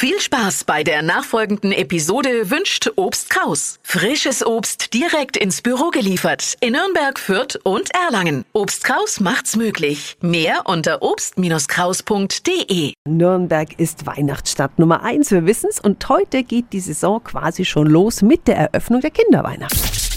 [0.00, 3.80] Viel Spaß bei der nachfolgenden Episode wünscht Obst Kraus.
[3.82, 8.44] Frisches Obst direkt ins Büro geliefert in Nürnberg, Fürth und Erlangen.
[8.52, 10.16] Obst Kraus macht's möglich.
[10.20, 12.92] Mehr unter obst-kraus.de.
[13.08, 15.80] Nürnberg ist Weihnachtsstadt Nummer eins, wir wissen's.
[15.80, 20.07] Und heute geht die Saison quasi schon los mit der Eröffnung der Kinderweihnacht.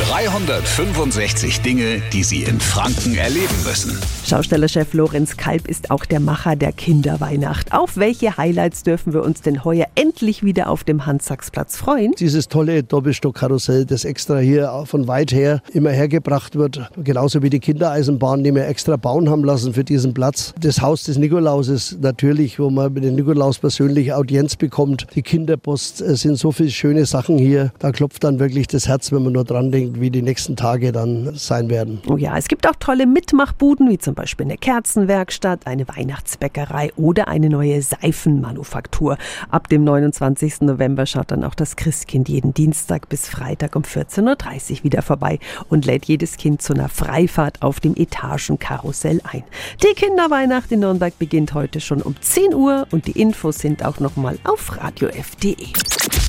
[0.00, 3.96] 365 Dinge, die Sie in Franken erleben müssen.
[4.26, 7.72] Schaustellerchef Lorenz Kalb ist auch der Macher der Kinderweihnacht.
[7.72, 12.12] Auf welche Highlights dürfen wir uns denn heuer endlich wieder auf dem Hans-Sachs-Platz freuen?
[12.18, 17.60] Dieses tolle Doppelstockkarussell, das extra hier von weit her immer hergebracht wird, genauso wie die
[17.60, 20.54] Kindereisenbahn, die wir extra bauen haben lassen für diesen Platz.
[20.58, 25.06] Das Haus des Nikolauses natürlich, wo man mit dem Nikolaus persönlich Audienz bekommt.
[25.14, 27.72] Die Kinderpost, es sind so viele schöne Sachen hier.
[27.78, 30.92] Da klopft dann wirklich das Herz, wenn man nur dran denkt wie die nächsten Tage
[30.92, 32.00] dann sein werden.
[32.08, 37.28] Oh ja, es gibt auch tolle Mitmachbuden, wie zum Beispiel eine Kerzenwerkstatt, eine Weihnachtsbäckerei oder
[37.28, 39.18] eine neue Seifenmanufaktur.
[39.50, 40.62] Ab dem 29.
[40.62, 45.38] November schaut dann auch das Christkind jeden Dienstag bis Freitag um 14.30 Uhr wieder vorbei
[45.68, 49.44] und lädt jedes Kind zu einer Freifahrt auf dem Etagenkarussell ein.
[49.82, 54.00] Die Kinderweihnacht in Nürnberg beginnt heute schon um 10 Uhr und die Infos sind auch
[54.00, 55.93] nochmal auf radiof.de.